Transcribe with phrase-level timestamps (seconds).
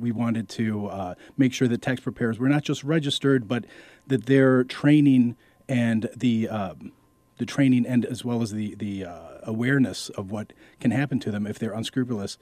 [0.00, 3.64] We wanted to uh, make sure that tax preparers were not just registered, but
[4.06, 5.36] that their training
[5.68, 6.92] and the um,
[7.38, 11.30] the training and as well as the the uh, awareness of what can happen to
[11.30, 12.38] them if they're unscrupulous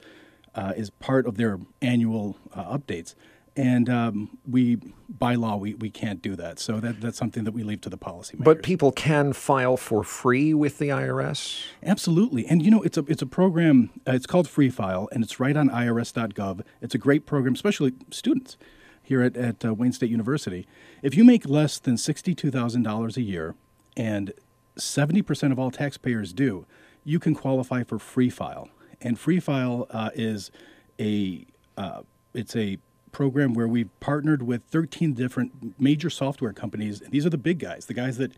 [0.55, 3.15] uh, is part of their annual uh, updates.
[3.59, 4.77] And um, we,
[5.09, 6.59] by law, we, we can't do that.
[6.59, 8.45] So that, that's something that we leave to the policymakers.
[8.45, 11.61] But people can file for free with the IRS?
[11.83, 12.45] Absolutely.
[12.45, 15.41] And you know, it's a, it's a program, uh, it's called Free File, and it's
[15.41, 16.61] right on irs.gov.
[16.81, 18.55] It's a great program, especially students
[19.03, 20.65] here at, at uh, Wayne State University.
[21.01, 23.55] If you make less than $62,000 a year,
[23.97, 24.31] and
[24.77, 26.65] 70% of all taxpayers do,
[27.03, 28.69] you can qualify for Free File.
[29.01, 30.49] And Free File uh, is
[30.97, 31.45] a
[31.77, 32.01] uh,
[32.33, 32.77] it's a
[33.11, 37.01] program where we've partnered with 13 different major software companies.
[37.09, 38.33] These are the big guys, the guys that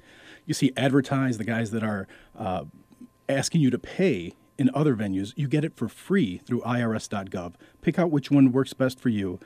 [0.45, 2.07] you see advertised, the guys that are
[2.38, 2.66] uh,
[3.30, 5.34] asking you to pay in other venues.
[5.35, 7.53] You get it for free through irs.gov.
[7.81, 9.39] Pick out which one works best for you.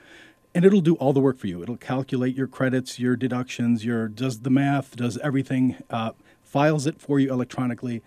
[0.53, 1.61] And it'll do all the work for you.
[1.61, 6.11] It'll calculate your credits, your deductions, your does the math, does everything, uh,
[6.43, 8.01] files it for you electronically.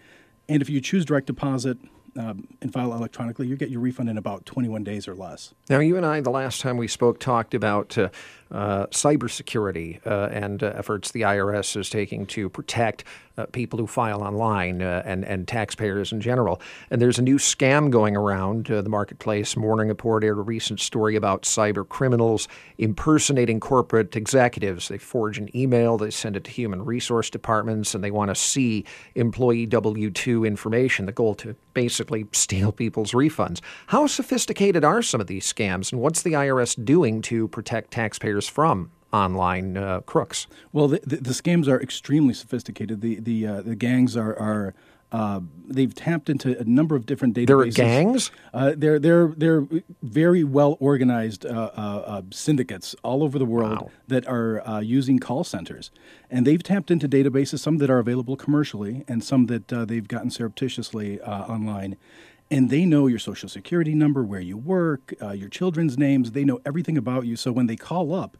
[0.48, 1.78] And if you choose direct deposit,
[2.18, 5.54] um, and file electronically, you get your refund in about 21 days or less.
[5.70, 8.08] Now, you and I, the last time we spoke, talked about uh,
[8.50, 13.04] uh, cybersecurity uh, and uh, efforts the IRS is taking to protect
[13.36, 16.60] uh, people who file online uh, and, and taxpayers in general.
[16.90, 18.66] And there's a new scam going around.
[18.66, 24.88] the marketplace Morning Report aired a recent story about cyber criminals impersonating corporate executives.
[24.88, 28.34] They forge an email, they send it to human resource departments, and they want to
[28.34, 31.06] see employee W 2 information.
[31.06, 33.60] The goal to basically steal people's refunds.
[33.86, 38.48] How sophisticated are some of these scams, and what's the IRS doing to protect taxpayers
[38.48, 40.48] from online uh, crooks?
[40.72, 43.00] Well, the, the, the, scams are extremely sophisticated.
[43.00, 44.74] The the uh, the gangs are are.
[45.10, 47.46] Uh, they've tapped into a number of different databases.
[47.46, 48.30] There are gangs.
[48.52, 49.66] Uh, they're they're they're
[50.02, 53.90] very well organized uh, uh, syndicates all over the world wow.
[54.08, 55.90] that are using call centers,
[56.30, 57.60] and they've tapped into databases.
[57.60, 61.96] Some that are available commercially, and some that they've gotten surreptitiously online
[62.50, 66.32] and they know your social security number, where you work, uh, your children's names.
[66.32, 67.36] They know everything about you.
[67.36, 68.38] So when they call up,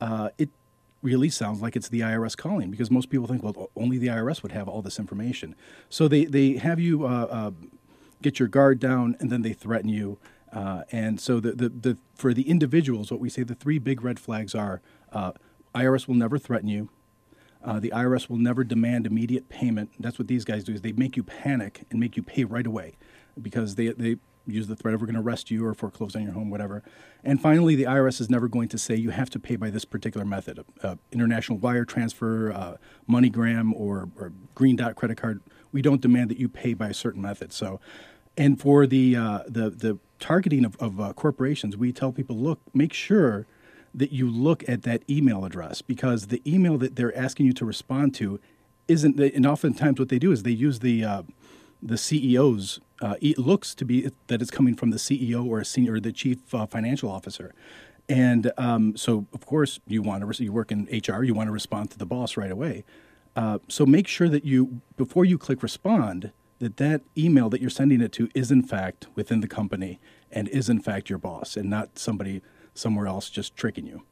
[0.00, 0.50] uh, it
[1.02, 4.42] really sounds like it's the IRS calling because most people think, well, only the IRS
[4.42, 5.54] would have all this information.
[5.88, 7.50] So they, they have you uh, uh,
[8.22, 10.18] get your guard down and then they threaten you.
[10.52, 14.02] Uh, and so the, the, the, for the individuals, what we say the three big
[14.02, 15.32] red flags are uh,
[15.74, 16.88] IRS will never threaten you.
[17.62, 19.90] Uh, the IRS will never demand immediate payment.
[19.98, 22.66] That's what these guys do is they make you panic and make you pay right
[22.66, 22.96] away
[23.40, 24.16] because they, they
[24.50, 26.82] use the threat of we're going to arrest you or foreclose on your home, whatever.
[27.24, 29.84] And finally, the IRS is never going to say you have to pay by this
[29.84, 32.76] particular method uh, international wire transfer, uh,
[33.08, 35.40] MoneyGram, or, or Green Dot credit card.
[35.72, 37.52] We don't demand that you pay by a certain method.
[37.52, 37.80] So,
[38.36, 42.60] and for the, uh, the, the targeting of, of uh, corporations, we tell people look,
[42.74, 43.46] make sure
[43.94, 47.64] that you look at that email address because the email that they're asking you to
[47.64, 48.40] respond to
[48.88, 51.22] isn't, and oftentimes what they do is they use the, uh,
[51.82, 55.64] the CEO's uh, it looks to be that it's coming from the CEO or a
[55.64, 57.54] senior or the chief uh, financial officer.
[58.08, 61.52] And um, so, of course, you want to you work in HR, you want to
[61.52, 62.84] respond to the boss right away.
[63.36, 67.70] Uh, so make sure that you before you click respond that that email that you're
[67.70, 71.56] sending it to is in fact within the company and is in fact your boss
[71.56, 72.42] and not somebody
[72.74, 74.02] somewhere else just tricking you.